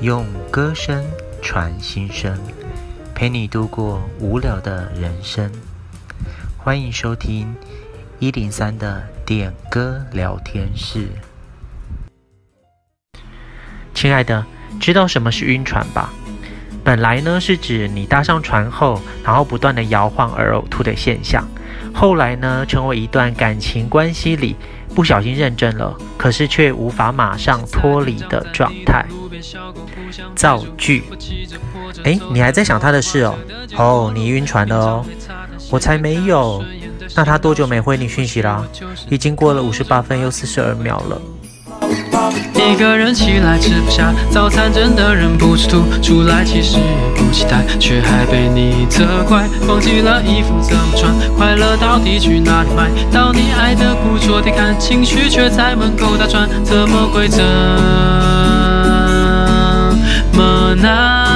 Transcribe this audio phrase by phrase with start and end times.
[0.00, 1.04] 用歌声
[1.42, 2.34] 传心声，
[3.14, 5.52] 陪你度过无聊的人生。
[6.56, 7.54] 欢迎收听
[8.18, 11.06] 一零三的点歌聊天室。
[13.92, 14.42] 亲爱的，
[14.80, 16.10] 知道什么是晕船吧？
[16.82, 21.46] 本来呢是指你搭上船后，然后不断的摇晃而呕吐的现象。
[21.92, 24.56] 后来呢，成为一段感情关系里
[24.94, 29.04] 不小心认真了，可是却无法马上脱离的状态。
[30.34, 31.04] 造句，
[32.04, 33.34] 哎，你还在想他的事哦？
[33.76, 35.04] 哦，你晕船了哦？
[35.70, 36.64] 我才没有。
[37.16, 38.62] 那他多久没回你讯息啦？
[39.08, 41.20] 已经过了五十八分又四十二秒了。
[42.54, 46.44] 一个人起来吃不下早餐，真的忍不住吐出来。
[46.44, 46.84] 其实也
[47.16, 49.48] 不期待，却还被你责怪。
[49.66, 52.90] 忘记了衣服怎么穿，快乐到底去哪里买？
[53.10, 57.42] 到你爱的古着店看，情绪却在门口打转，怎么会这
[60.70, 61.29] 么难？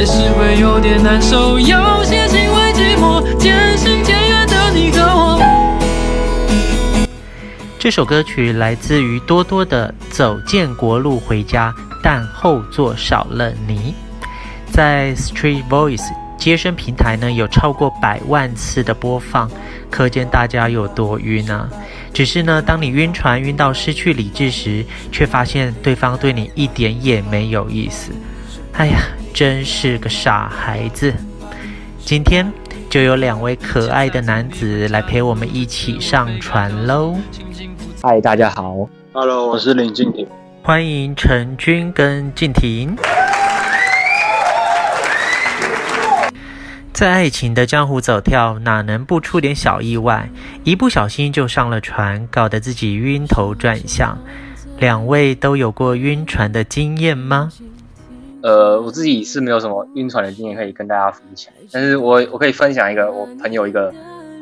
[0.00, 1.58] 还是会有点难受。
[1.60, 5.38] 有些情为寂寞，渐行渐远的你和我。
[7.78, 11.70] 这首歌曲来自于多多的《走建国路回家》，
[12.02, 13.94] 但后座少了你。
[14.72, 19.50] 在 Street Voice 接声平台呢，有超过百万次的播放，
[19.90, 21.68] 可见大家有多晕啊！
[22.14, 28.12] 只是呢，当你晕船晕到失去理智时，却发现对方对你一点也没有意思。
[28.72, 29.02] 哎呀，
[29.32, 31.14] 真是个傻孩子！
[31.98, 32.50] 今天
[32.88, 37.16] 就有两位可爱的男子来陪我们一起上船喽。
[38.02, 40.26] 嗨，大家好，Hello，我是林静婷，
[40.62, 42.96] 欢迎陈军跟静婷。
[46.92, 50.28] 在爱情的江湖走跳，哪能不出点小意外？
[50.64, 54.18] 一不小心就上了船，搞得自己晕头转向。
[54.78, 57.50] 两位都有过晕船的经验吗？
[58.42, 63.92] 呃，我自己是没有什么晕船的经验可以跟大家分享，但是我我可以分享一个我朋友一个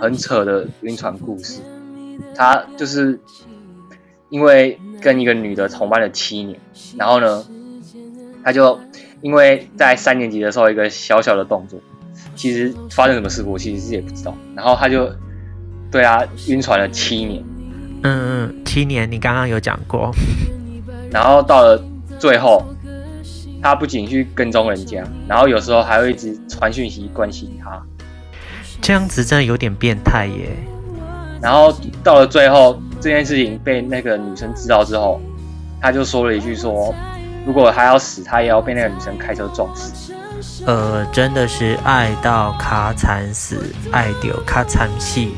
[0.00, 1.60] 很扯的晕船故事。
[2.34, 3.18] 他就是
[4.28, 6.58] 因为跟一个女的同班了七年，
[6.96, 7.44] 然后呢，
[8.44, 8.78] 他就
[9.20, 11.80] 因为在三年级的时候一个小小的动作。
[12.34, 14.32] 其实发生什么事故，我其实是也不知道。
[14.54, 15.10] 然后他就
[15.90, 17.42] 对啊晕船了七年。
[18.04, 20.12] 嗯嗯，七年，你刚刚有讲过。
[21.10, 21.82] 然后到了
[22.18, 22.64] 最后，
[23.62, 27.82] 他不仅去跟踪人家，然后有时候还会一直传讯息关心他。
[28.80, 30.50] 这样子真的有点变态耶。
[31.40, 35.20] 然后到了最后，这件事情被那个女生知道之后，
[35.80, 36.94] 他就说了一句说
[37.46, 40.12] ：“如果他要死，他也要被那个女生开车撞死。”
[40.66, 45.34] 呃，真的是爱到卡惨死，爱到卡惨戏。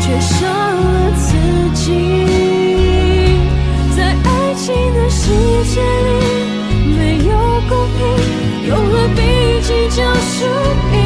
[0.00, 0.20] 却
[5.64, 5.84] 界里，
[6.96, 7.30] 没有
[7.68, 8.00] 公平，
[8.68, 9.20] 又何必
[9.62, 10.44] 计较输
[10.94, 11.01] 赢。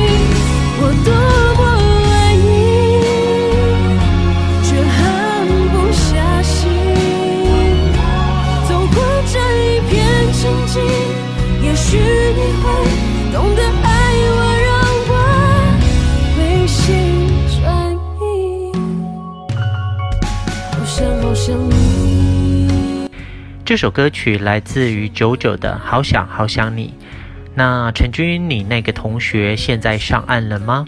[23.77, 26.89] 这首歌曲来自于九九的《好想好想你》。
[27.55, 30.87] 那陈君，你那个同学现在上岸了吗？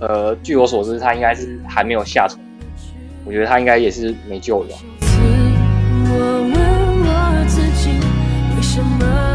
[0.00, 2.40] 呃，据我所知，他应该是还没有下船。
[3.24, 4.70] 我觉得他应该也是没救了。
[8.56, 9.27] 我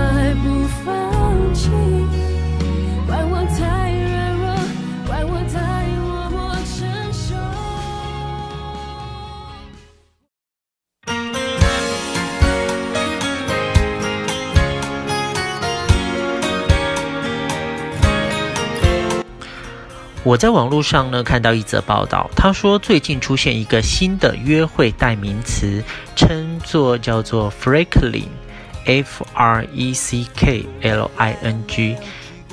[20.26, 25.84] 我在网络上呢看到一则报道，他说最近出现一个新的约会代名词，
[26.16, 31.98] 称作叫做 freckling，f r e c k l i n g，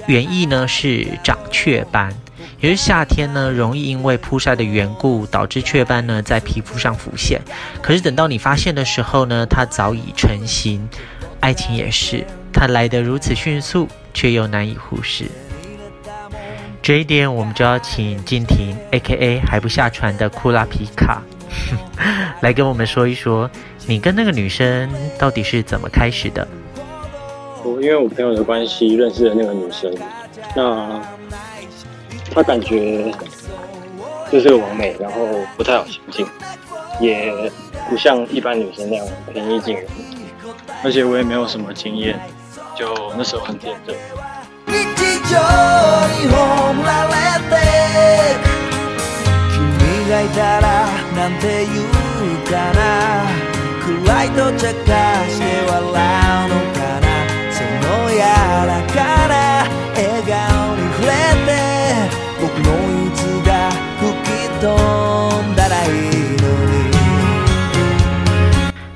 [0.09, 2.13] 原意呢是长雀斑，
[2.61, 7.41] 也是夏天呢容易因为曝晒的缘故导致雀斑呢在皮肤上浮现，
[7.81, 10.89] 可是等到你发现的时候呢，它早已成型。
[11.39, 15.27] 爱情也是，它来得如此迅速，却又难以忽视。
[16.82, 19.41] 这一点，我们就要请静婷 （A.K.A.
[19.41, 21.23] 还不下船的库拉皮卡）
[22.41, 23.49] 来跟我们说一说，
[23.87, 26.47] 你跟那个女生到底是怎么开始的？
[27.62, 29.94] 我因为我朋友的关系认识了那个女生，
[30.56, 31.00] 那
[32.32, 33.12] 她感觉
[34.33, 35.29] 就是个完美，然后
[35.59, 36.26] 不太好相处，
[36.99, 37.31] 也
[37.91, 39.87] 不像一般女生那样平易近人，
[40.83, 42.19] 而且我也没有什么经验，
[42.75, 43.94] 就那时候很天真。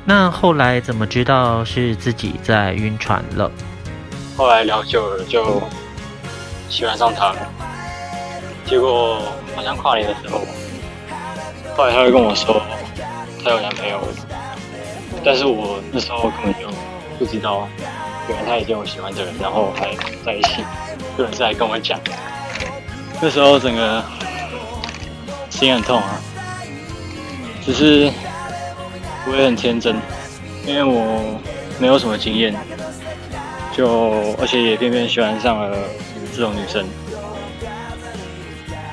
[0.07, 3.51] 那后来怎么知道是自己在晕船了？
[4.37, 5.63] 后来聊久了就
[6.69, 7.37] 喜欢上他了，
[8.67, 9.23] 结果
[9.55, 10.41] 好像跨年的时候，
[11.77, 12.61] 后来他会跟我说
[13.45, 14.01] 他有男朋友，
[15.25, 16.69] 但是我那时候根本就
[17.19, 17.69] 不知道，
[18.29, 19.95] 原来他已经有喜欢的人，然后还
[20.25, 20.65] 在一起，
[21.17, 21.99] 有人是来跟我讲，
[23.21, 24.05] 那时候整个
[25.51, 26.21] 心很痛啊，
[27.65, 28.11] 只是。
[29.27, 29.97] 我也很天真，
[30.67, 31.41] 因为我
[31.79, 32.55] 没有什么经验，
[33.77, 35.77] 就而且也偏偏喜欢上了
[36.35, 36.85] 这种女生，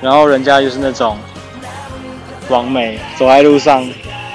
[0.01, 1.17] 然后人家就是那种
[2.49, 3.87] 完美，走在路上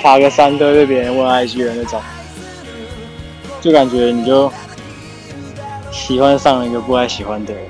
[0.02, 2.00] 爬个山都被别人问 IG 的那种，
[3.60, 4.52] 就感觉你就
[5.90, 7.62] 喜欢上了一个不该喜欢的人，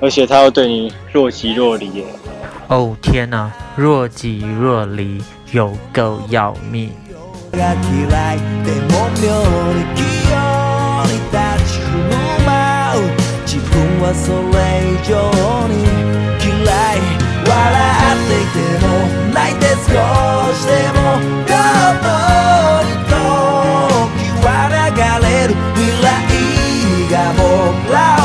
[0.00, 2.04] 而且他又对你若即若离耶。
[2.68, 5.22] 哦天哪，若即若离。
[5.52, 6.92] 有够要命！
[13.52, 15.18] 自分はそれ以上
[15.66, 15.82] に
[16.38, 17.02] 嫌い
[17.50, 18.86] 笑っていても
[19.34, 19.90] 泣いて少
[20.54, 21.18] しでも
[21.50, 26.30] どうに時は流れる未来
[27.10, 28.19] が僕ら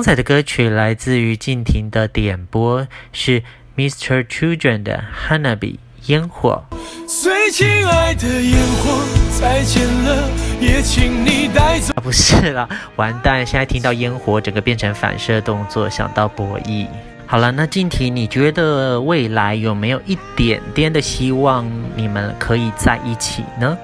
[0.00, 3.42] 刚才的歌曲来自于静婷的点播，是
[3.76, 4.24] Mr.
[4.24, 5.58] Children 的《Hanabi》
[6.06, 6.64] 烟火。
[7.06, 8.98] 最亲爱的烟火，
[9.38, 10.26] 再见了，
[10.58, 11.92] 也请你带走。
[11.96, 12.66] 啊，不是啦，
[12.96, 13.44] 完蛋！
[13.44, 16.86] 现在听到烟火，整个变成反射动作，想到博弈。
[17.26, 23.76] 好了，那静婷，你觉得未来有没有一点点的希望，你们可以在一起呢？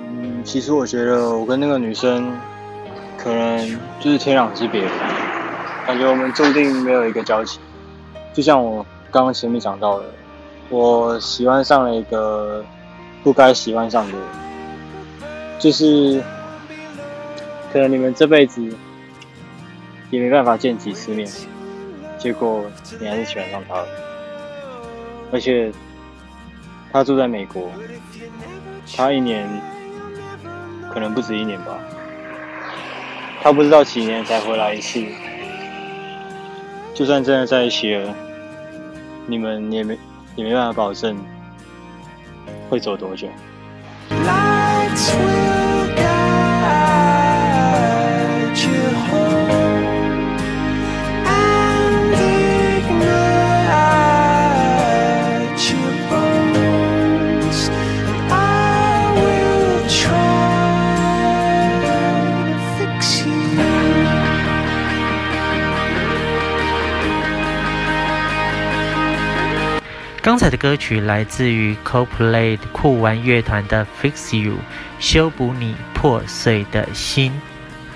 [0.00, 2.32] 嗯，其实我觉得我跟那个女生。
[3.26, 4.84] 可能就是天壤之别，
[5.84, 7.58] 感觉我们注定没有一个交集。
[8.32, 10.04] 就像我刚刚前面讲到的，
[10.68, 12.64] 我喜欢上了一个
[13.24, 14.20] 不该喜欢上的人，
[15.58, 16.22] 就是
[17.72, 18.62] 可能你们这辈子
[20.10, 21.28] 也没办法见几次面，
[22.16, 22.62] 结果
[23.00, 23.88] 你还是喜欢上他了。
[25.32, 25.72] 而且
[26.92, 27.68] 他住在美国，
[28.96, 29.48] 他一年
[30.94, 31.76] 可能不止一年吧。
[33.46, 35.00] 他不知道几年才回来一次，
[36.92, 38.12] 就算真的在一起了，
[39.24, 39.96] 你们也没
[40.34, 41.16] 也没办法保证
[42.68, 43.28] 会走多久。
[70.26, 74.54] 刚才的歌曲来自于 Co-Play 酷玩乐团的《Fix You》，
[74.98, 77.32] 修补你破碎的心。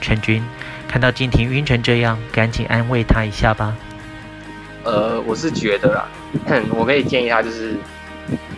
[0.00, 0.40] 陈军
[0.86, 3.74] 看到静婷晕成这样，赶紧安慰她一下吧。
[4.84, 6.06] 呃，我是觉得啦，
[6.70, 7.74] 我可以建议她就是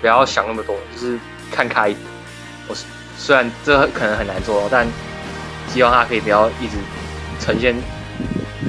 [0.02, 1.18] 不要想那么多，就是
[1.50, 2.04] 看开一点。
[2.68, 2.76] 我
[3.16, 4.86] 虽然这可能很难做到，但
[5.68, 6.76] 希望她可以不要一直
[7.40, 7.74] 呈现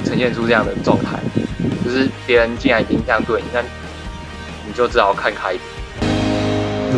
[0.02, 1.18] 呈现出这样的状态，
[1.84, 3.62] 就是别人既然已经这样对你，那。
[4.66, 6.94] 你就只好看开一点。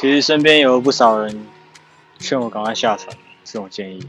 [0.00, 1.44] 其实身边有不少人
[2.20, 3.08] 劝我赶快下船，
[3.44, 4.08] 这种建议，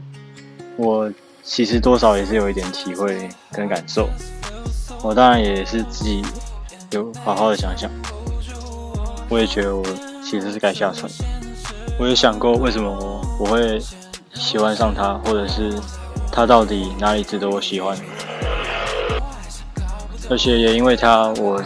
[0.76, 4.08] 我其实多少也是有一点体会跟感受。
[5.02, 6.22] 我当然也是自己
[6.92, 7.90] 有好好的想想，
[9.28, 9.84] 我也觉得我
[10.22, 11.10] 其实是该下船。
[11.98, 13.82] 我也想过为什么我我会
[14.32, 15.74] 喜欢上他，或者是
[16.30, 17.98] 他到底哪里值得我喜欢。
[20.30, 21.60] 而且也因为他，我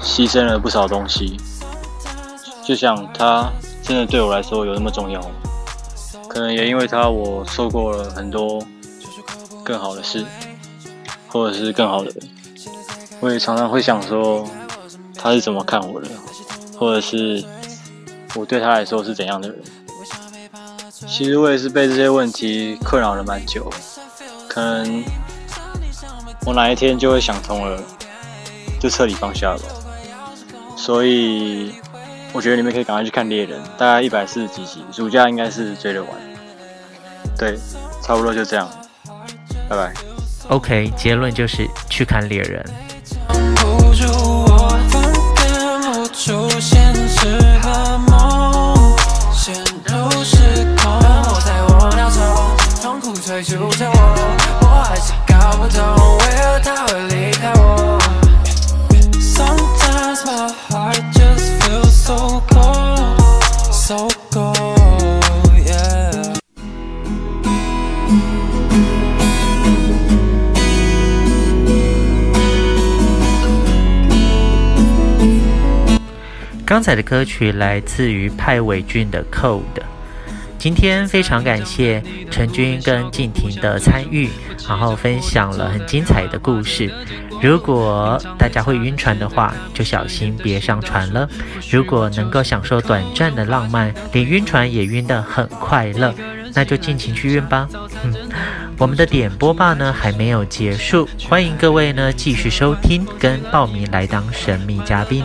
[0.00, 1.36] 牺牲了不少东西。
[2.68, 3.50] 就想他
[3.82, 5.30] 真的对我来说有那么重要吗？
[6.28, 8.62] 可能也因为他，我错过了很多
[9.64, 10.22] 更好的事，
[11.28, 12.28] 或者是更好的人。
[13.20, 14.46] 我也常常会想说，
[15.14, 16.08] 他是怎么看我的，
[16.78, 17.42] 或者是
[18.34, 19.58] 我对他来说是怎样的人。
[20.90, 23.66] 其实我也是被这些问题困扰了蛮久，
[24.46, 25.02] 可能
[26.44, 27.82] 我哪一天就会想通了，
[28.78, 29.64] 就彻底放下了吧。
[30.76, 31.72] 所以。
[32.38, 36.12] 我觉得你们可以赶快去看《猎人》，大概一百四十几集，暑假应该是追得完。
[37.36, 37.58] 对，
[38.00, 38.70] 差不多就这样，
[39.68, 39.92] 拜拜。
[40.48, 42.64] OK，结论就是去看《猎人》。
[76.68, 79.60] 刚才的歌曲来自于派伟俊的《Code》。
[80.58, 84.28] 今天非常感谢陈军跟静婷的参与，
[84.68, 86.92] 然后分享了很精彩的故事。
[87.40, 91.26] 如果大家会晕船的话，就小心别上船了。
[91.70, 96.14] 如果能够享受短暂的浪漫，连晕船也晕得很快乐，
[96.52, 97.66] 那就尽情去晕吧。
[98.04, 98.12] 嗯，
[98.76, 105.24] 我们的点播吧呢还没有结束，欢迎各位呢继续收听跟报名来当神秘嘉宾。